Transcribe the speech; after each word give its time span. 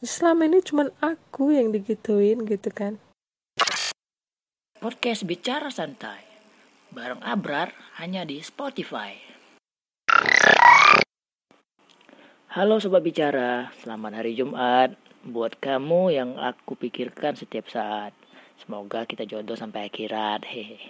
selama 0.00 0.48
ini 0.48 0.64
cuman 0.64 0.88
aku 1.04 1.52
yang 1.52 1.76
digituin 1.76 2.48
gitu 2.48 2.72
kan 2.72 2.96
Podcast 4.80 5.28
Bicara 5.28 5.68
Santai 5.68 6.24
bareng 6.88 7.20
Abrar 7.20 7.76
hanya 8.00 8.24
di 8.24 8.40
Spotify. 8.40 9.12
Halo 12.50 12.80
Sobat 12.80 13.04
Bicara, 13.04 13.68
selamat 13.84 14.24
hari 14.24 14.32
Jumat 14.34 14.96
buat 15.20 15.60
kamu 15.60 16.16
yang 16.16 16.30
aku 16.40 16.80
pikirkan 16.80 17.36
setiap 17.36 17.68
saat. 17.68 18.16
Semoga 18.56 19.04
kita 19.04 19.28
jodoh 19.28 19.54
sampai 19.54 19.86
akhirat. 19.86 20.48
Hehe. 20.48 20.80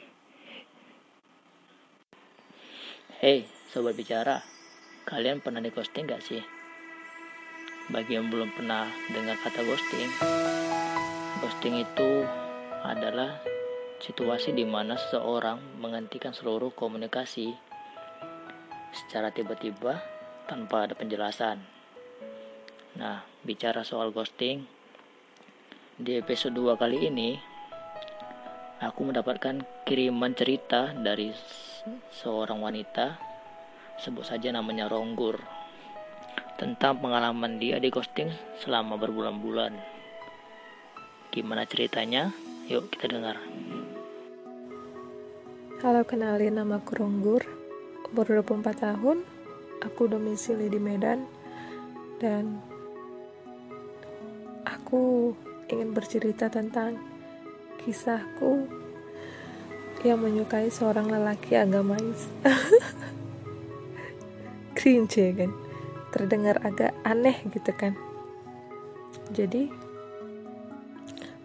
Hey, 3.21 3.45
Sobat 3.75 3.99
Bicara, 3.99 4.41
kalian 5.05 5.43
pernah 5.43 5.61
di 5.61 5.69
ghosting 5.69 6.09
gak 6.09 6.23
sih? 6.25 6.60
Bagi 7.91 8.15
yang 8.15 8.31
belum 8.31 8.55
pernah 8.55 8.87
dengar 9.11 9.35
kata 9.43 9.67
ghosting, 9.67 10.11
ghosting 11.43 11.83
itu 11.83 12.23
adalah 12.87 13.43
situasi 13.99 14.55
di 14.55 14.63
mana 14.63 14.95
seseorang 14.95 15.59
menghentikan 15.83 16.31
seluruh 16.31 16.71
komunikasi 16.71 17.51
secara 18.95 19.35
tiba-tiba 19.35 19.99
tanpa 20.47 20.87
ada 20.87 20.95
penjelasan. 20.95 21.59
Nah, 22.95 23.27
bicara 23.43 23.83
soal 23.83 24.15
ghosting, 24.15 24.71
di 25.99 26.15
episode 26.15 26.55
2 26.55 26.79
kali 26.79 27.11
ini 27.11 27.43
aku 28.79 29.03
mendapatkan 29.03 29.67
kiriman 29.83 30.31
cerita 30.39 30.95
dari 30.95 31.35
seorang 32.15 32.63
wanita 32.63 33.19
sebut 33.99 34.23
saja 34.23 34.55
namanya 34.55 34.87
Ronggur 34.87 35.60
tentang 36.61 37.01
pengalaman 37.01 37.57
dia 37.57 37.81
di 37.81 37.89
ghosting 37.89 38.29
selama 38.61 39.01
berbulan-bulan. 39.01 39.73
Gimana 41.33 41.65
ceritanya? 41.65 42.37
Yuk 42.69 42.93
kita 42.93 43.09
dengar. 43.09 43.41
Halo 45.81 46.05
kenalin 46.05 46.61
nama 46.61 46.77
aku 46.77 47.01
Ronggur 47.01 47.41
Umur 48.13 48.29
24 48.29 48.85
tahun 48.85 49.25
Aku 49.81 50.13
domisili 50.13 50.69
di 50.69 50.77
Medan 50.77 51.25
Dan 52.21 52.61
Aku 54.69 55.33
ingin 55.73 55.97
bercerita 55.97 56.53
tentang 56.53 57.01
Kisahku 57.81 58.69
Yang 60.05 60.21
menyukai 60.21 60.69
seorang 60.69 61.09
lelaki 61.09 61.57
agamais 61.57 62.29
Cringe 64.77 65.17
ya 65.17 65.33
kan 65.33 65.70
Terdengar 66.11 66.59
agak 66.67 66.91
aneh 67.07 67.39
gitu 67.55 67.71
kan. 67.71 67.95
Jadi 69.31 69.71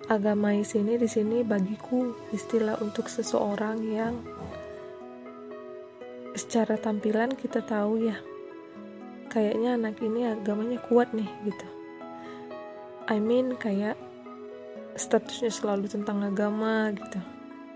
agamais 0.09 0.73
ini 0.73 0.97
di 0.97 1.05
sini 1.09 1.45
bagiku 1.45 2.13
istilah 2.33 2.77
untuk 2.81 3.09
seseorang 3.09 3.77
yang 3.85 4.13
secara 6.37 6.77
tampilan 6.77 7.33
kita 7.33 7.61
tahu 7.65 8.05
ya 8.05 8.17
kayaknya 9.29 9.77
anak 9.77 9.97
ini 10.01 10.29
agamanya 10.29 10.81
kuat 10.81 11.13
nih 11.13 11.29
gitu. 11.45 11.67
I 13.05 13.21
mean 13.21 13.53
kayak 13.57 13.97
statusnya 14.97 15.53
selalu 15.53 15.89
tentang 15.89 16.25
agama 16.25 16.89
gitu. 16.89 17.21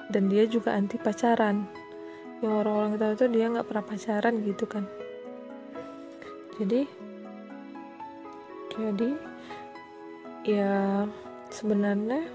Dan 0.09 0.25
dia 0.25 0.49
juga 0.49 0.73
anti 0.73 0.97
pacaran. 0.97 1.69
Yang 2.41 2.53
orang-orang 2.65 2.93
tahu 2.97 3.13
tuh 3.13 3.29
dia 3.29 3.45
nggak 3.45 3.67
pernah 3.69 3.85
pacaran 3.85 4.35
gitu 4.41 4.65
kan 4.65 4.89
jadi 6.59 6.83
jadi 8.75 9.09
ya 10.43 11.07
sebenarnya 11.51 12.27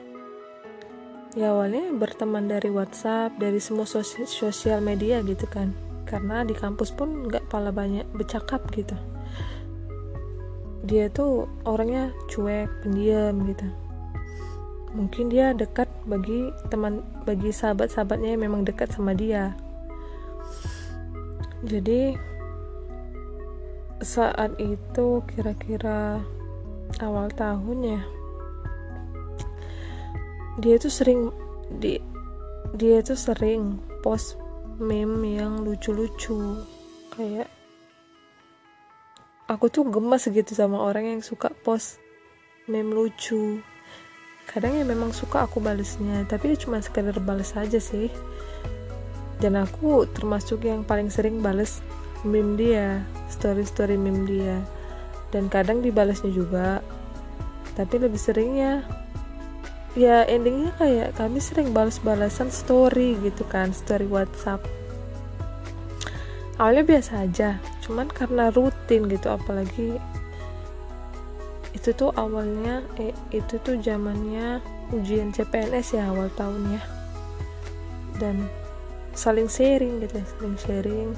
ya 1.34 1.50
awalnya 1.50 1.90
berteman 1.98 2.46
dari 2.46 2.70
WhatsApp 2.70 3.34
dari 3.42 3.58
semua 3.58 3.86
sosial, 3.88 4.78
media 4.80 5.18
gitu 5.26 5.46
kan. 5.50 5.74
Karena 6.04 6.46
di 6.46 6.54
kampus 6.54 6.94
pun 6.94 7.26
nggak 7.26 7.50
pala 7.50 7.74
banyak 7.74 8.06
bercakap 8.14 8.62
gitu. 8.76 8.94
Dia 10.84 11.08
tuh 11.10 11.48
orangnya 11.64 12.12
cuek 12.30 12.68
pendiam 12.84 13.34
gitu. 13.50 13.66
Mungkin 14.94 15.26
dia 15.26 15.50
dekat 15.56 15.90
bagi 16.06 16.54
teman 16.70 17.02
bagi 17.26 17.50
sahabat-sahabatnya 17.50 18.38
yang 18.38 18.46
memang 18.46 18.62
dekat 18.62 18.94
sama 18.94 19.10
dia. 19.16 19.58
Jadi 21.64 22.14
saat 24.04 24.54
itu 24.60 25.24
kira-kira 25.26 26.20
awal 27.02 27.32
tahun 27.32 27.78
ya 27.82 28.02
dia 30.62 30.76
tuh 30.78 30.92
sering 30.92 31.34
di 31.82 31.98
dia 32.78 33.02
tuh 33.02 33.18
sering 33.18 33.82
post 34.04 34.38
meme 34.78 35.40
yang 35.40 35.66
lucu-lucu 35.66 36.62
kayak 37.16 37.50
aku 39.50 39.68
tuh 39.68 39.86
gemes 39.86 40.24
gitu 40.28 40.52
sama 40.54 40.80
orang 40.80 41.18
yang 41.18 41.20
suka 41.20 41.52
post 41.62 42.00
meme 42.64 42.96
lucu. 42.96 43.60
Kadang 44.44 44.76
ya 44.76 44.84
memang 44.84 45.12
suka 45.12 45.44
aku 45.44 45.60
balesnya 45.60 46.24
tapi 46.28 46.56
cuma 46.56 46.80
sekedar 46.80 47.16
bales 47.20 47.52
aja 47.56 47.80
sih. 47.80 48.08
Dan 49.40 49.58
aku 49.60 50.08
termasuk 50.14 50.64
yang 50.64 50.86
paling 50.86 51.12
sering 51.12 51.44
bales 51.44 51.84
meme 52.24 52.58
dia 52.58 53.04
story-story 53.30 53.94
meme 54.00 54.24
dia. 54.26 54.58
Dan 55.30 55.46
kadang 55.46 55.84
dibalesnya 55.84 56.30
juga 56.30 56.80
tapi 57.74 57.98
lebih 57.98 58.18
seringnya 58.18 58.86
ya 59.98 60.22
endingnya 60.26 60.74
kayak 60.78 61.18
kami 61.18 61.42
sering 61.42 61.74
balas-balasan 61.74 62.50
story 62.50 63.18
gitu 63.22 63.46
kan 63.46 63.70
story 63.70 64.10
WhatsApp. 64.10 64.64
Awalnya 66.58 66.84
biasa 66.86 67.12
aja 67.26 67.58
cuman 67.84 68.08
karena 68.08 68.48
rutin 68.48 69.04
gitu 69.12 69.28
apalagi 69.28 70.00
itu 71.76 71.92
tuh 71.92 72.16
awalnya 72.16 72.80
eh, 72.96 73.12
itu 73.28 73.60
tuh 73.60 73.76
zamannya 73.76 74.64
ujian 74.96 75.36
CPNS 75.36 76.00
ya 76.00 76.08
awal 76.08 76.32
tahun 76.32 76.80
ya 76.80 76.82
dan 78.16 78.48
saling 79.12 79.50
sharing 79.50 80.00
gitu 80.00 80.16
saling 80.38 80.56
sharing 80.56 81.08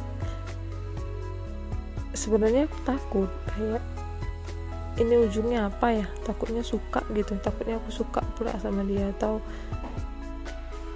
sebenarnya 2.17 2.67
aku 2.67 2.79
takut 2.83 3.31
kayak 3.53 3.85
ini 4.97 5.15
ujungnya 5.21 5.69
apa 5.69 5.93
ya? 5.93 6.07
Takutnya 6.25 6.65
suka 6.65 7.05
gitu 7.13 7.37
takutnya 7.39 7.77
aku 7.77 7.93
suka 7.93 8.25
pula 8.35 8.57
sama 8.57 8.81
dia 8.83 9.13
atau 9.13 9.45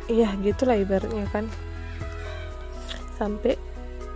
iya 0.09 0.33
gitulah 0.41 0.75
ibaratnya 0.75 1.29
kan. 1.29 1.47
Sampai 3.21 3.61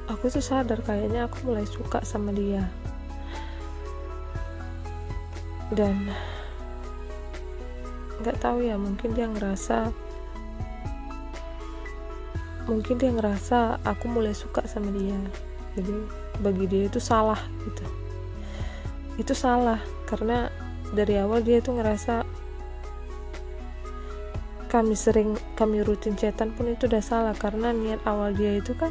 aku 0.08 0.32
tuh 0.32 0.40
sadar 0.40 0.80
kayaknya 0.80 1.28
aku 1.28 1.52
mulai 1.52 1.68
suka 1.68 2.00
sama 2.00 2.32
dia. 2.32 2.64
Dan 5.68 6.08
nggak 8.24 8.40
tahu 8.40 8.64
ya 8.64 8.80
mungkin 8.80 9.12
dia 9.12 9.28
ngerasa 9.28 9.92
mungkin 12.64 12.96
dia 12.96 13.12
ngerasa 13.12 13.84
aku 13.84 14.08
mulai 14.08 14.32
suka 14.32 14.64
sama 14.64 14.88
dia. 14.96 15.20
Jadi 15.76 16.23
bagi 16.40 16.66
dia 16.66 16.90
itu 16.90 16.98
salah 16.98 17.38
gitu. 17.66 17.84
Itu 19.20 19.34
salah 19.36 19.78
karena 20.08 20.50
dari 20.94 21.18
awal 21.18 21.42
dia 21.42 21.58
tuh 21.62 21.78
ngerasa 21.78 22.26
kami 24.70 24.98
sering 24.98 25.38
kami 25.54 25.86
rutin 25.86 26.18
chatan 26.18 26.50
pun 26.50 26.66
itu 26.66 26.90
udah 26.90 26.98
salah 26.98 27.34
karena 27.38 27.70
niat 27.70 28.02
awal 28.10 28.34
dia 28.34 28.58
itu 28.58 28.74
kan 28.74 28.90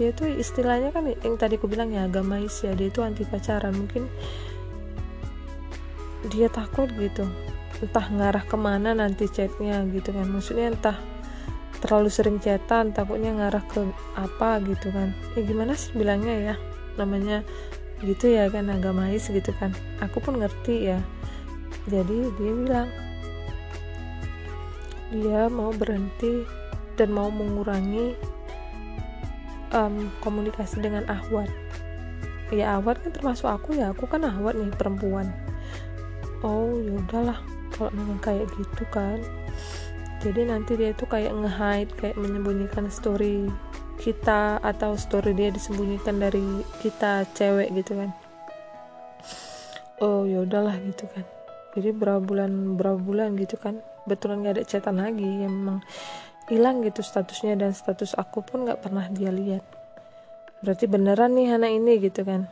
dia 0.00 0.08
tuh 0.16 0.24
istilahnya 0.24 0.88
kan 0.88 1.04
yang 1.04 1.36
tadi 1.36 1.60
aku 1.60 1.68
bilang 1.68 1.92
ya 1.92 2.08
agamais 2.08 2.64
ya 2.64 2.72
dia 2.72 2.88
itu 2.88 3.04
anti 3.04 3.28
pacaran. 3.28 3.76
Mungkin 3.76 4.08
dia 6.32 6.48
takut 6.48 6.88
gitu 6.96 7.28
entah 7.82 8.06
ngarah 8.08 8.46
ke 8.46 8.56
mana 8.56 8.96
nanti 8.96 9.28
chatnya 9.28 9.84
gitu 9.92 10.16
kan. 10.16 10.24
Maksudnya 10.32 10.72
entah 10.72 10.96
terlalu 11.82 12.08
sering 12.14 12.38
chatan 12.38 12.94
takutnya 12.94 13.34
ngarah 13.34 13.66
ke 13.66 13.82
apa 14.14 14.62
gitu 14.62 14.94
kan. 14.94 15.10
Ya 15.34 15.42
gimana 15.42 15.74
sih 15.74 15.90
bilangnya 15.98 16.54
ya? 16.54 16.54
Namanya 16.94 17.42
gitu 18.06 18.30
ya 18.30 18.46
kan 18.46 18.70
agamais 18.70 19.26
gitu 19.26 19.50
kan. 19.58 19.74
Aku 19.98 20.22
pun 20.22 20.38
ngerti 20.38 20.94
ya. 20.94 21.02
Jadi 21.90 22.30
dia 22.38 22.52
bilang 22.54 22.88
dia 25.10 25.50
mau 25.50 25.74
berhenti 25.74 26.46
dan 26.94 27.10
mau 27.10 27.28
mengurangi 27.28 28.14
um, 29.74 30.06
komunikasi 30.22 30.78
dengan 30.78 31.02
ahwat. 31.10 31.50
Ya 32.54 32.78
ahwat 32.78 33.02
kan 33.02 33.10
termasuk 33.10 33.50
aku 33.50 33.74
ya 33.74 33.90
aku 33.90 34.06
kan 34.06 34.22
ahwat 34.22 34.54
nih 34.54 34.70
perempuan. 34.78 35.34
Oh 36.46 36.78
ya 36.78 36.94
udahlah 36.94 37.42
kalau 37.74 37.90
memang 37.90 38.22
kayak 38.22 38.46
gitu 38.54 38.86
kan 38.94 39.18
jadi 40.22 40.54
nanti 40.54 40.78
dia 40.78 40.94
tuh 40.94 41.10
kayak 41.10 41.34
nge-hide 41.34 41.92
kayak 41.98 42.14
menyembunyikan 42.14 42.86
story 42.86 43.50
kita 43.98 44.62
atau 44.62 44.94
story 44.94 45.34
dia 45.34 45.50
disembunyikan 45.50 46.22
dari 46.22 46.62
kita 46.78 47.26
cewek 47.34 47.74
gitu 47.74 47.98
kan. 47.98 48.14
Oh 49.98 50.22
ya 50.22 50.46
udahlah 50.46 50.78
gitu 50.78 51.10
kan. 51.10 51.26
Jadi 51.74 51.90
berapa 51.90 52.22
bulan 52.22 52.78
berapa 52.78 53.02
bulan 53.02 53.34
gitu 53.34 53.58
kan 53.58 53.82
betulan 54.06 54.46
gak 54.46 54.54
ada 54.58 54.64
chatan 54.66 55.02
lagi 55.02 55.26
yang 55.26 55.54
memang 55.58 55.78
hilang 56.50 56.82
gitu 56.86 57.02
statusnya 57.02 57.54
dan 57.54 57.70
status 57.74 58.18
aku 58.18 58.42
pun 58.42 58.62
nggak 58.66 58.78
pernah 58.78 59.10
dia 59.10 59.34
lihat. 59.34 59.66
Berarti 60.62 60.86
beneran 60.86 61.34
nih 61.34 61.58
anak 61.58 61.70
ini 61.74 61.92
gitu 61.98 62.22
kan. 62.22 62.46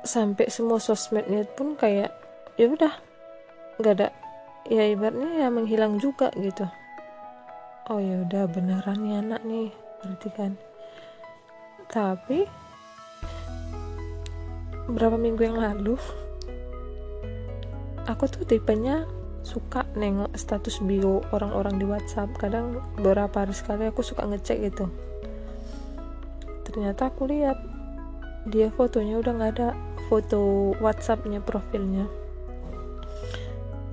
Sampai 0.00 0.48
semua 0.48 0.80
sosmednya 0.80 1.44
pun 1.44 1.76
kayak 1.76 2.08
ya 2.56 2.72
udah 2.72 2.92
nggak 3.80 3.94
ada 4.00 4.21
ya 4.72 4.88
ibaratnya 4.88 5.44
ya 5.44 5.48
menghilang 5.52 6.00
juga 6.00 6.32
gitu. 6.32 6.64
Oh 7.92 8.00
ya 8.00 8.24
udah 8.24 8.48
beneran 8.48 9.04
nih 9.04 9.20
anak 9.20 9.40
nih 9.44 9.68
berarti 10.00 10.28
kan. 10.32 10.52
Tapi 11.92 12.48
berapa 14.88 15.20
minggu 15.20 15.44
yang 15.44 15.60
lalu 15.60 16.00
aku 18.08 18.24
tuh 18.32 18.48
tipenya 18.48 19.04
suka 19.44 19.84
nengok 19.92 20.32
status 20.40 20.80
bio 20.80 21.20
orang-orang 21.36 21.76
di 21.76 21.84
WhatsApp. 21.84 22.32
Kadang 22.40 22.80
beberapa 22.96 23.44
hari 23.44 23.52
sekali 23.52 23.92
aku 23.92 24.00
suka 24.00 24.24
ngecek 24.24 24.72
gitu. 24.72 24.88
Ternyata 26.64 27.12
aku 27.12 27.28
lihat 27.28 27.60
dia 28.48 28.72
fotonya 28.72 29.20
udah 29.20 29.32
nggak 29.36 29.52
ada 29.60 29.68
foto 30.08 30.72
WhatsAppnya 30.80 31.44
profilnya 31.44 32.21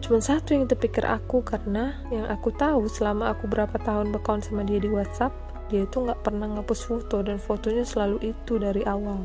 cuma 0.09 0.25
satu 0.25 0.57
yang 0.57 0.65
terpikir 0.65 1.05
aku 1.05 1.45
karena 1.45 1.93
yang 2.09 2.25
aku 2.25 2.49
tahu 2.49 2.89
selama 2.89 3.29
aku 3.29 3.45
berapa 3.45 3.77
tahun 3.77 4.09
berkawan 4.09 4.41
sama 4.41 4.65
dia 4.65 4.81
di 4.81 4.89
WhatsApp 4.89 5.29
dia 5.69 5.85
itu 5.85 6.01
nggak 6.01 6.25
pernah 6.25 6.49
ngapus 6.49 6.89
foto 6.89 7.21
dan 7.21 7.37
fotonya 7.37 7.85
selalu 7.85 8.33
itu 8.33 8.57
dari 8.57 8.81
awal. 8.89 9.21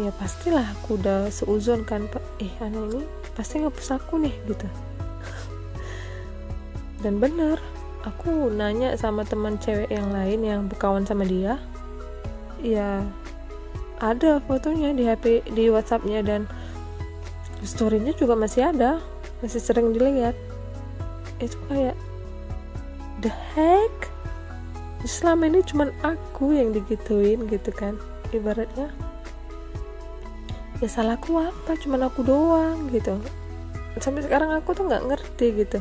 Ya 0.00 0.08
pastilah 0.08 0.64
aku 0.72 0.96
udah 0.96 1.28
seuzon 1.28 1.84
kan 1.84 2.08
pak. 2.08 2.24
Eh 2.40 2.48
anak 2.64 2.96
ini 2.96 3.04
pasti 3.36 3.60
ngapus 3.60 3.92
aku 3.92 4.24
nih 4.24 4.32
gitu. 4.48 4.64
Dan 7.04 7.20
bener 7.20 7.60
aku 8.08 8.48
nanya 8.48 8.96
sama 8.96 9.28
teman 9.28 9.60
cewek 9.60 9.92
yang 9.92 10.08
lain 10.16 10.40
yang 10.40 10.60
berkawan 10.64 11.04
sama 11.04 11.28
dia 11.28 11.60
ya 12.60 13.04
ada 14.00 14.40
fotonya 14.44 14.92
di 14.92 15.08
HP 15.08 15.44
di 15.52 15.72
WhatsAppnya 15.72 16.20
dan 16.20 16.44
storynya 17.64 18.12
juga 18.12 18.36
masih 18.36 18.70
ada 18.70 19.00
masih 19.40 19.60
sering 19.60 19.92
dilihat. 19.92 20.36
Itu 21.40 21.56
kayak 21.68 21.96
the 23.20 23.32
heck? 23.56 23.92
Selama 25.04 25.52
ini 25.52 25.60
cuman 25.60 25.92
aku 26.00 26.56
yang 26.56 26.72
digituin 26.72 27.44
gitu 27.48 27.68
kan 27.76 28.00
ibaratnya. 28.32 28.88
Ya 30.80 30.88
salahku 30.88 31.36
apa? 31.36 31.76
Cuman 31.76 32.08
aku 32.08 32.24
doang 32.24 32.88
gitu. 32.88 33.20
Sampai 34.00 34.24
sekarang 34.24 34.52
aku 34.56 34.72
tuh 34.72 34.88
nggak 34.88 35.04
ngerti 35.04 35.46
gitu. 35.60 35.78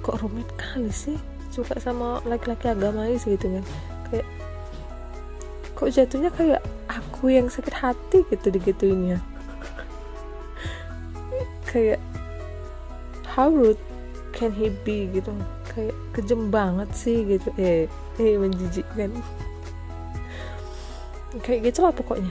Kok 0.00 0.24
rumit 0.24 0.48
kali 0.56 0.88
sih? 0.88 1.20
Suka 1.52 1.76
sama 1.78 2.24
laki-laki 2.24 2.72
agamais 2.72 3.28
gitu 3.28 3.60
kan. 3.60 3.64
Kayak 4.08 4.28
kok 5.76 5.88
jatuhnya 5.92 6.30
kayak 6.32 6.64
aku 6.88 7.28
yang 7.28 7.52
sakit 7.52 7.74
hati 7.76 8.24
gitu 8.32 8.46
digituinnya 8.48 9.33
kayak 11.74 11.98
how 13.26 13.50
rude 13.50 13.82
can 14.30 14.54
he 14.54 14.70
be 14.86 15.10
gitu. 15.10 15.34
Kayak 15.66 15.98
kejem 16.14 16.54
banget 16.54 16.86
sih 16.94 17.26
gitu. 17.26 17.50
Eh 17.58 17.90
eh 18.22 18.38
menjijikkan 18.38 19.10
kayak 21.42 21.74
gitu 21.74 21.82
lah 21.82 21.90
pokoknya. 21.90 22.30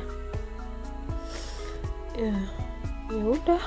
Ya 2.16 2.36
ya 3.12 3.24
udah. 3.28 3.64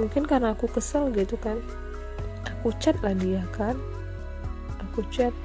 Mungkin 0.00 0.24
karena 0.24 0.56
aku 0.56 0.64
kesel 0.72 1.12
gitu 1.12 1.36
kan. 1.36 1.60
Aku 2.48 2.72
chat 2.80 2.96
lah 3.04 3.12
dia 3.12 3.44
kan. 3.52 3.76
Aku 4.88 5.04
chat. 5.12 5.36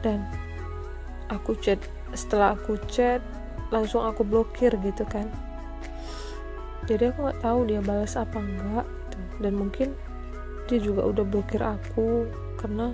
Dan 0.00 0.24
aku 1.28 1.52
chat 1.60 1.78
setelah 2.16 2.56
aku 2.56 2.80
chat 2.88 3.20
langsung 3.72 4.04
aku 4.04 4.20
blokir 4.20 4.76
gitu 4.84 5.06
kan 5.08 5.30
jadi 6.90 7.14
aku 7.14 7.18
nggak 7.30 7.40
tahu 7.42 7.58
dia 7.70 7.80
balas 7.80 8.18
apa 8.18 8.42
enggak 8.42 8.86
gitu. 8.86 9.18
dan 9.42 9.52
mungkin 9.54 9.88
dia 10.66 10.78
juga 10.82 11.06
udah 11.06 11.24
blokir 11.26 11.62
aku 11.62 12.26
karena 12.58 12.90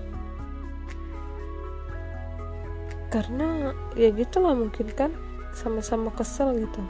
karena 3.08 3.72
ya 3.96 4.12
gitulah 4.12 4.52
mungkin 4.52 4.92
kan 4.92 5.16
sama-sama 5.56 6.12
kesel 6.12 6.52
gitu. 6.60 6.84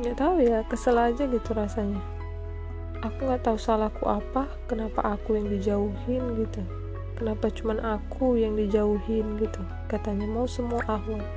Nggak 0.00 0.16
tahu 0.16 0.40
ya 0.40 0.64
kesel 0.64 0.96
aja 0.96 1.28
gitu 1.28 1.50
rasanya. 1.52 2.00
Aku 3.04 3.28
nggak 3.28 3.44
tahu 3.44 3.60
salahku 3.60 4.08
apa 4.08 4.48
kenapa 4.64 5.04
aku 5.04 5.36
yang 5.36 5.52
dijauhin 5.52 6.24
gitu. 6.40 6.64
Kenapa 7.14 7.52
cuman 7.52 7.78
aku 7.84 8.40
yang 8.40 8.56
dijauhin 8.56 9.36
gitu 9.36 9.60
katanya 9.92 10.24
mau 10.24 10.48
semua 10.48 10.80
ahwat. 10.88 11.28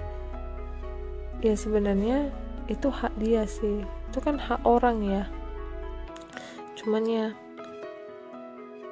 Ya 1.44 1.54
sebenarnya 1.54 2.32
itu 2.72 2.88
hak 2.88 3.12
dia 3.20 3.44
sih 3.44 3.84
itu 4.18 4.26
kan 4.26 4.42
hak 4.42 4.66
orang 4.66 5.06
ya. 5.06 5.30
Cuman 6.74 7.06
ya 7.06 7.28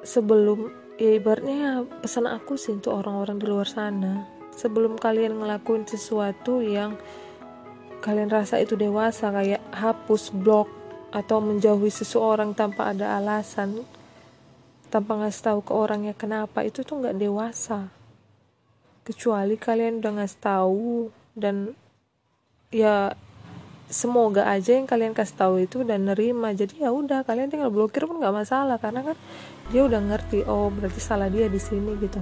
sebelum 0.06 0.70
ya 1.02 1.18
ibaratnya 1.18 1.82
pesan 2.06 2.30
aku 2.30 2.62
sih 2.62 2.78
untuk 2.78 2.94
orang-orang 2.94 3.42
di 3.42 3.50
luar 3.50 3.66
sana. 3.66 4.30
Sebelum 4.54 5.02
kalian 5.02 5.42
ngelakuin 5.42 5.90
sesuatu 5.90 6.62
yang 6.62 6.94
kalian 8.06 8.30
rasa 8.30 8.62
itu 8.62 8.78
dewasa 8.78 9.34
kayak 9.34 9.66
hapus 9.74 10.30
blog 10.30 10.70
atau 11.10 11.42
menjauhi 11.42 11.90
seseorang 11.90 12.54
tanpa 12.54 12.94
ada 12.94 13.18
alasan 13.18 13.82
tanpa 14.94 15.18
ngasih 15.18 15.42
tahu 15.42 15.60
ke 15.66 15.74
orangnya 15.74 16.14
kenapa 16.14 16.62
itu 16.62 16.86
tuh 16.86 17.02
nggak 17.02 17.18
dewasa. 17.18 17.90
Kecuali 19.02 19.58
kalian 19.58 20.06
udah 20.06 20.22
ngasih 20.22 20.38
tahu 20.38 21.10
dan 21.34 21.74
ya 22.70 23.18
semoga 23.86 24.50
aja 24.50 24.74
yang 24.74 24.90
kalian 24.90 25.14
kasih 25.14 25.38
tahu 25.38 25.56
itu 25.62 25.86
dan 25.86 26.10
nerima. 26.10 26.54
Jadi 26.54 26.82
ya 26.82 26.90
udah 26.90 27.22
kalian 27.22 27.54
tinggal 27.54 27.70
blokir 27.70 28.10
pun 28.10 28.18
nggak 28.18 28.34
masalah 28.34 28.82
karena 28.82 29.06
kan 29.06 29.18
dia 29.70 29.86
udah 29.86 30.02
ngerti 30.02 30.46
oh 30.50 30.74
berarti 30.74 31.02
salah 31.02 31.30
dia 31.30 31.46
di 31.46 31.62
sini 31.62 31.94
gitu. 32.02 32.22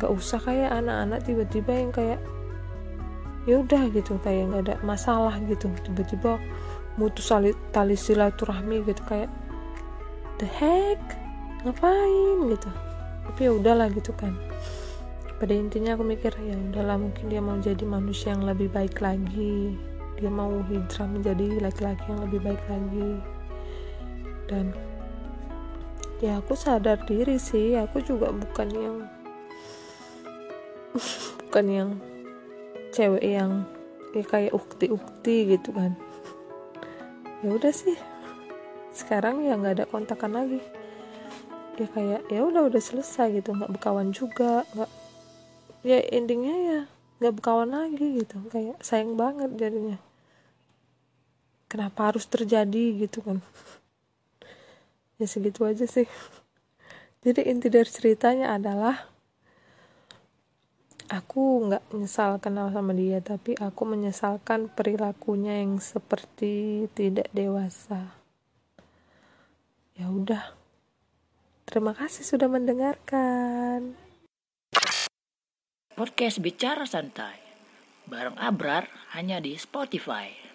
Gak 0.00 0.10
usah 0.10 0.40
kayak 0.40 0.72
anak-anak 0.72 1.20
tiba-tiba 1.22 1.72
yang 1.76 1.92
kayak 1.92 2.20
ya 3.44 3.58
udah 3.58 3.82
gitu 3.92 4.16
kayak 4.22 4.48
nggak 4.48 4.62
ada 4.68 4.74
masalah 4.80 5.36
gitu. 5.44 5.68
Tiba-tiba 5.84 6.40
mutus 6.96 7.28
tali 7.72 7.96
silaturahmi 7.96 8.84
gitu 8.88 9.02
kayak 9.04 9.28
the 10.40 10.48
heck? 10.48 11.00
Ngapain? 11.62 12.38
Gitu. 12.48 12.70
Tapi 13.28 13.40
ya 13.44 13.52
udahlah 13.54 13.92
gitu 13.92 14.10
kan. 14.16 14.34
Pada 15.36 15.52
intinya 15.58 15.98
aku 15.98 16.06
mikir 16.06 16.32
ya 16.38 16.54
udahlah 16.54 16.96
mungkin 17.02 17.26
dia 17.26 17.42
mau 17.42 17.58
jadi 17.58 17.82
manusia 17.82 18.30
yang 18.30 18.46
lebih 18.46 18.70
baik 18.70 19.02
lagi 19.02 19.91
dia 20.22 20.30
mau 20.30 20.62
hijrah 20.70 21.10
menjadi 21.10 21.58
laki-laki 21.58 22.06
yang 22.06 22.22
lebih 22.22 22.40
baik 22.46 22.62
lagi. 22.70 23.10
Dan 24.46 24.70
ya 26.22 26.38
aku 26.38 26.54
sadar 26.54 27.02
diri 27.02 27.42
sih 27.42 27.74
aku 27.74 27.98
juga 28.06 28.30
bukan 28.30 28.68
yang 28.70 28.96
bukan 31.50 31.66
yang 31.66 31.90
cewek 32.94 33.26
yang 33.26 33.66
ya 34.14 34.22
kayak 34.22 34.54
ukti-ukti 34.54 35.58
gitu 35.58 35.74
kan. 35.74 35.98
Ya 37.42 37.50
udah 37.50 37.74
sih 37.74 37.98
sekarang 38.94 39.42
ya 39.42 39.58
nggak 39.58 39.82
ada 39.82 39.86
kontakan 39.90 40.38
lagi. 40.38 40.62
Ya 41.82 41.90
kayak 41.90 42.30
ya 42.30 42.46
udah 42.46 42.70
udah 42.70 42.78
selesai 42.78 43.42
gitu 43.42 43.58
nggak 43.58 43.74
berkawan 43.74 44.14
juga 44.14 44.62
nggak 44.78 44.90
ya 45.82 45.98
endingnya 46.14 46.56
ya 46.62 46.80
nggak 47.18 47.42
berkawan 47.42 47.74
lagi 47.74 48.22
gitu. 48.22 48.38
Kayak 48.54 48.78
sayang 48.86 49.18
banget 49.18 49.50
jadinya 49.58 49.98
kenapa 51.72 52.12
harus 52.12 52.28
terjadi 52.28 53.08
gitu 53.08 53.24
kan. 53.24 53.40
Ya 55.16 55.24
segitu 55.24 55.64
aja 55.64 55.88
sih. 55.88 56.04
Jadi 57.24 57.48
inti 57.48 57.72
dari 57.72 57.88
ceritanya 57.88 58.52
adalah 58.52 59.08
aku 61.08 61.72
nggak 61.72 61.96
menyesal 61.96 62.36
kenal 62.44 62.68
sama 62.68 62.92
dia 62.92 63.24
tapi 63.24 63.56
aku 63.56 63.88
menyesalkan 63.88 64.68
perilakunya 64.68 65.64
yang 65.64 65.80
seperti 65.80 66.84
tidak 66.92 67.32
dewasa. 67.32 68.20
Ya 69.96 70.12
udah. 70.12 70.52
Terima 71.64 71.96
kasih 71.96 72.26
sudah 72.26 72.52
mendengarkan. 72.52 73.96
Podcast 75.96 76.42
bicara 76.44 76.84
santai. 76.84 77.40
Bareng 78.04 78.36
Abrar 78.36 78.90
hanya 79.14 79.38
di 79.38 79.54
Spotify 79.56 80.51